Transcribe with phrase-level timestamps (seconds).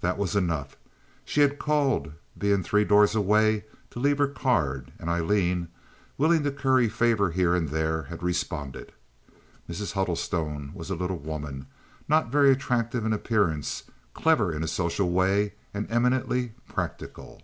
[0.00, 0.78] That was enough.
[1.26, 5.68] She had called, being three doors away, to leave her card; and Aileen,
[6.16, 8.92] willing to curry favor here and there, had responded.
[9.68, 9.92] Mrs.
[9.92, 11.66] Huddlestone was a little woman,
[12.08, 13.82] not very attractive in appearance,
[14.14, 17.42] clever in a social way, and eminently practical.